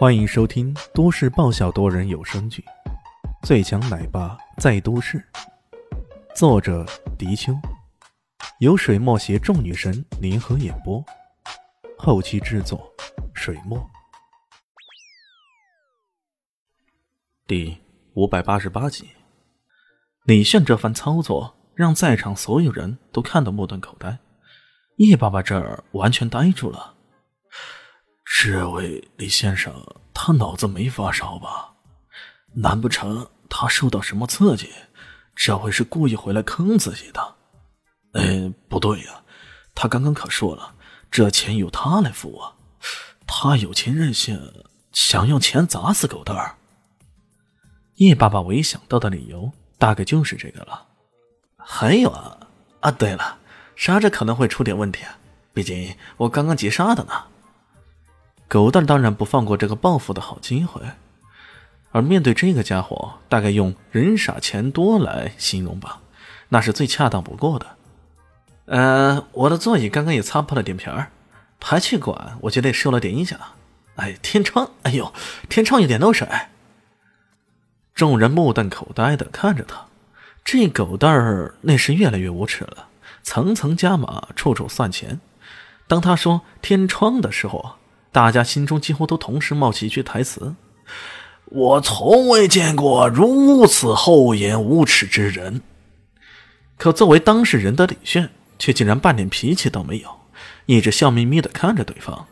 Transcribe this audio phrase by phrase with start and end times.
[0.00, 2.64] 欢迎收听都市爆笑多人有声剧
[3.46, 5.18] 《最强奶爸在都市》，
[6.34, 6.86] 作者：
[7.18, 7.52] 迪秋，
[8.60, 11.04] 由水墨携众女神联合演播，
[11.98, 12.90] 后期制作：
[13.34, 13.78] 水墨。
[17.46, 17.76] 第
[18.14, 19.10] 五百八十八集，
[20.24, 24.18] 李炫这番操作让在场所有人都看得目瞪口呆，
[24.96, 26.94] 叶爸爸这儿完全呆住了。
[28.32, 29.74] 这位李先生，
[30.14, 31.72] 他脑子没发烧吧？
[32.54, 34.70] 难不成他受到什么刺激？
[35.34, 37.34] 这回是故意回来坑自己的？
[38.12, 39.22] 哎，不对呀，
[39.74, 40.74] 他刚刚可说了，
[41.10, 42.54] 这钱由他来付啊！
[43.26, 44.40] 他有钱任性，
[44.92, 46.54] 想用钱砸死狗蛋儿。
[47.96, 50.86] 叶爸爸唯一想到的理由，大概就是这个了。
[51.58, 52.38] 还有啊，
[52.78, 53.38] 啊，对了，
[53.74, 55.04] 杀着可能会出点问题，
[55.52, 57.24] 毕竟我刚刚急杀的呢。
[58.50, 60.82] 狗蛋当然不放过这个报复的好机会，
[61.92, 66.00] 而面对这个家伙，大概用人傻钱多来形容吧，
[66.48, 67.66] 那是最恰当不过的。
[68.64, 71.12] 呃，我的座椅刚刚也擦破了点皮儿，
[71.60, 73.38] 排气管我觉得也受了点影响。
[73.94, 75.12] 哎，天窗，哎呦，
[75.48, 76.26] 天窗有点漏水。
[77.94, 79.86] 众人目瞪口呆的看着他，
[80.44, 82.88] 这狗蛋儿那是越来越无耻了，
[83.22, 85.20] 层层加码，处处算钱。
[85.86, 87.76] 当他说天窗的时候啊。
[88.12, 90.54] 大家心中几乎都同时冒起一句台词
[91.46, 95.62] ：“我从未见过如此厚颜无耻之人。”
[96.76, 100.08] 可作为当事人的李炫却竟然半点脾气都没有，
[100.66, 102.26] 一直笑眯眯的看着对方，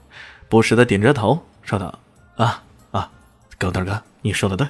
[0.49, 1.99] 不时的点着头说道
[2.37, 3.11] ：“啊啊，
[3.59, 4.67] 狗蛋哥，你说的对，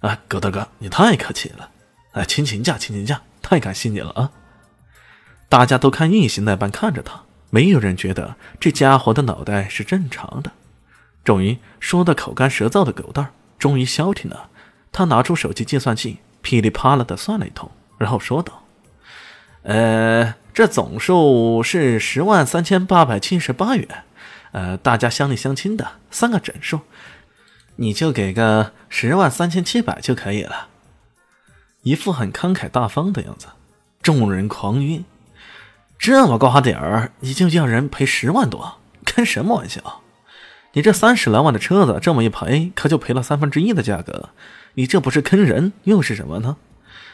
[0.00, 1.70] 啊，狗蛋哥，你太客气了，
[2.12, 4.32] 啊，请请假，请请假，太感谢你了啊！”
[5.48, 7.25] 大家都看异形那般看着他。
[7.56, 10.52] 没有人觉得这家伙的脑袋是正常的。
[11.24, 14.50] 终于说的口干舌燥的狗蛋儿终于消停了。
[14.92, 18.64] 他拿出手机计算器，噼里啪啦的算了一通，然后说道
[19.64, 23.88] ：“呃，这总数是十万三千八百七十八元。
[24.52, 26.80] 呃，大家乡里乡亲的，三个整数，
[27.76, 30.68] 你就给个十万三千七百就可以了。”
[31.80, 33.46] 一副很慷慨大方的样子，
[34.02, 35.02] 众人狂晕。
[35.98, 38.78] 这么高点儿，你就叫人赔十万多？
[39.04, 40.02] 开什么玩笑！
[40.72, 44.30] 你这三十来万的车子，这么一赔，可就赔了三分之一的价格。
[44.74, 46.56] 你这不是坑人，又是什么呢？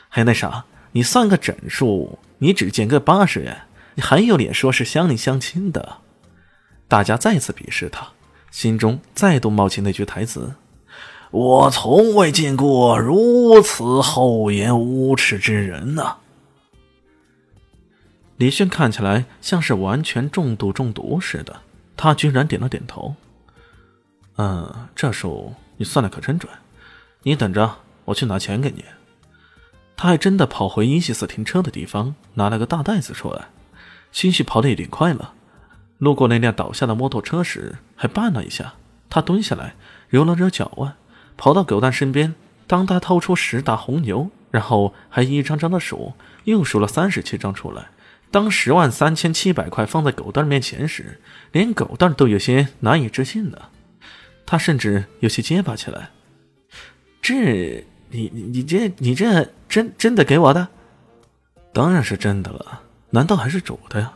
[0.09, 3.63] 还有那啥，你算个整数，你只减个八十元，
[3.95, 5.99] 你还有脸说是乡里乡亲的？
[6.89, 8.09] 大家再次鄙视他，
[8.51, 10.55] 心中再度冒起那句台词
[11.31, 16.17] ：“我从未见过如此厚颜无耻之人呐！”
[18.43, 21.61] 李迅看起来像是完全重度中毒似的，
[21.97, 23.15] 他居然点了点头。
[24.37, 26.53] 嗯，这数你算的可真准。
[27.23, 27.77] 你等着，
[28.07, 28.85] 我去拿钱给你。
[29.97, 33.47] 他还真的跑回伊西斯停车的地方，拿了个大袋子出来，
[34.11, 35.35] 兴许跑得有点快了。
[35.99, 38.75] 路过那辆倒下的摩托车时，还绊了一下。
[39.09, 39.77] 他蹲下来，
[40.09, 40.95] 揉了揉脚腕，
[41.37, 42.35] 跑到狗蛋身边。
[42.67, 47.91] 当他掏出十打红牛，然后还一张张的数，又数了三十七张出来。
[48.33, 51.21] 当十万三千七百块放在狗蛋面前时，
[51.53, 53.69] 连狗蛋都有些难以置信了。
[54.47, 56.09] 他甚至有些结巴起来
[57.21, 60.67] ：“这，你你你这你这真真的给我的？
[61.75, 64.13] 当然是真的了，难道还是主的呀？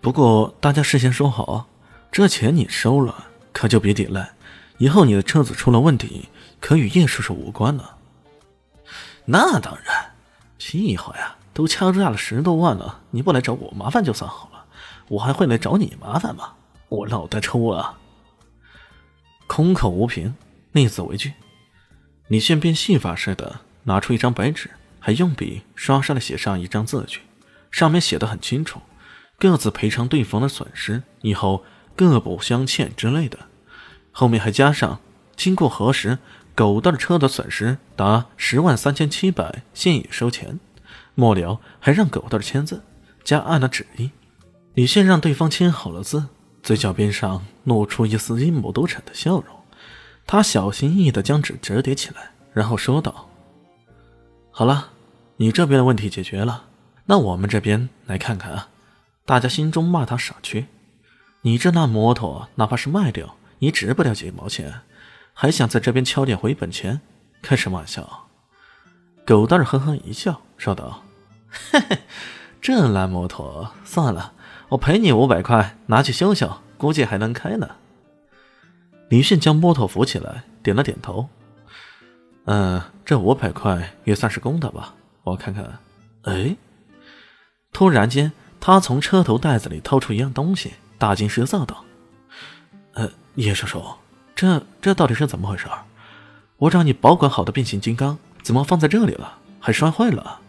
[0.00, 1.68] 不过大家事先说好，
[2.12, 4.30] 这钱你收了，可就别抵赖。
[4.78, 6.28] 以后你的车子出了问题，
[6.60, 7.96] 可与叶叔叔无关了。
[9.24, 10.12] 那当然，
[10.56, 14.64] 屁话呀！”都敲诈了十多万了，你不来找我麻烦就算好了，
[15.08, 16.54] 我还会来找你麻烦吗？
[16.88, 17.98] 我脑袋抽啊！
[19.46, 20.34] 空口无凭，
[20.72, 21.34] 逆子为据。
[22.28, 27.20] 李现变戏法似的拿出一张白纸，还用笔刷刷的写上一张字据，
[27.70, 28.80] 上面写的很清楚，
[29.38, 31.62] 各自赔偿对方的损失，以后
[31.94, 33.38] 各不相欠之类的。
[34.12, 34.98] 后面还加上
[35.36, 36.16] 经过核实，
[36.54, 40.58] 狗蛋车的损失达十万三千七百，现已收钱。
[41.20, 42.82] 末了，还让狗蛋签字，
[43.22, 44.10] 加按了指印。
[44.74, 46.24] 李现让对方签好了字，
[46.62, 49.44] 嘴角边上露出一丝阴谋得逞的笑容。
[50.26, 53.28] 他小心翼翼地将纸折叠起来，然后说道
[54.50, 54.90] ：“好了，
[55.36, 56.64] 你这边的问题解决了，
[57.04, 58.68] 那我们这边来看看啊。”
[59.26, 60.66] 大家心中骂他傻缺。
[61.42, 64.80] 你这烂摩托，哪怕是卖掉，也值不了几毛钱，
[65.34, 67.00] 还想在这边敲点回本钱？
[67.42, 68.28] 开什么玩笑！
[69.26, 71.02] 狗蛋儿呵呵一笑，说道。
[71.50, 71.98] 嘿嘿，
[72.60, 74.32] 这烂摩托算了，
[74.68, 77.76] 我赔你五百块，拿去修修，估计还能开呢。
[79.08, 81.28] 李迅将摩托扶起来，点了点头。
[82.44, 84.94] 嗯，这五百块也算是公的吧？
[85.24, 85.78] 我看看。
[86.22, 86.56] 哎，
[87.72, 91.84] 突然间，他从车头袋子里掏出一样东西，大惊失色道
[92.94, 93.82] ：“呃，叶叔叔，
[94.34, 95.66] 这这到底是怎么回事？
[96.58, 99.38] 我找你保管好的变形金刚，怎么放在这里了？
[99.58, 100.40] 还摔坏了？”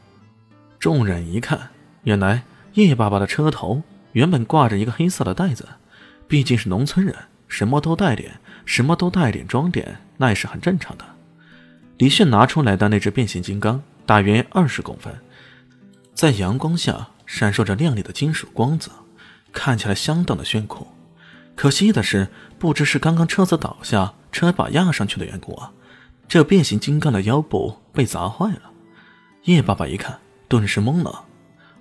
[0.81, 1.69] 众人一看，
[2.05, 2.41] 原来
[2.73, 3.83] 叶爸爸的车头
[4.13, 5.69] 原本挂着一个黑色的袋子，
[6.27, 7.15] 毕竟是农村人，
[7.47, 11.05] 什么都带点，什么都带点装点，那也是很正常的。
[11.99, 15.13] 李炫拿出来的那只变形金刚大约二十公分，
[16.15, 18.89] 在阳光下闪烁着亮丽的金属光泽，
[19.53, 20.87] 看起来相当的炫酷。
[21.55, 25.71] 可惜的是，不知是刚刚车子倒下，车把压上去的缘故啊，
[26.27, 28.71] 这变形金刚的腰部被砸坏了。
[29.43, 30.17] 叶爸爸一看，
[30.51, 31.23] 顿时懵了：“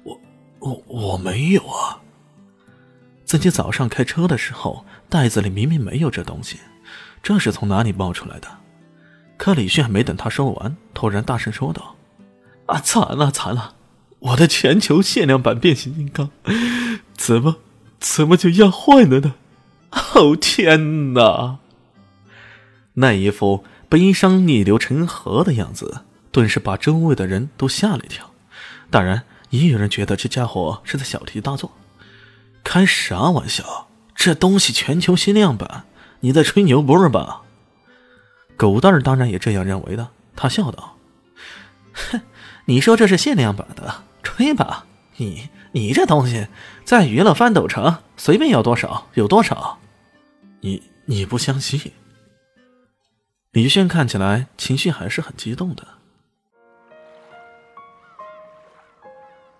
[0.04, 0.20] 我、
[0.60, 1.98] 我、我没有啊！
[3.24, 6.58] 自己早上开车的时候，袋子里明明没有这东西，
[7.20, 8.46] 这是从哪里冒出来的？”
[9.36, 11.96] 可李迅还没等他说完，突然大声说道
[12.66, 13.74] ：“啊，惨了惨了！
[14.20, 16.30] 我的全球限量版变形金刚，
[17.14, 17.56] 怎么
[17.98, 19.34] 怎么就压坏了呢？
[20.14, 21.58] 哦天哪！”
[22.94, 28.29] 那一副悲伤逆流成河的样子，顿时把周围的人都吓了一跳。
[28.90, 31.70] 当然，也有人觉得这家伙是在小题大做。
[32.64, 33.88] 开啥玩笑？
[34.14, 35.84] 这东西全球限量版，
[36.20, 37.42] 你在吹牛不是吧？
[38.56, 40.96] 狗蛋儿当然也这样认为的，他笑道
[41.94, 42.20] ：“哼，
[42.66, 44.84] 你说这是限量版的，吹吧！
[45.16, 46.48] 你你这东西
[46.84, 49.78] 在娱乐翻斗城随便要多少有多少。
[50.60, 51.80] 你你不相信？”
[53.52, 55.86] 李炫看起来情绪还是很激动的。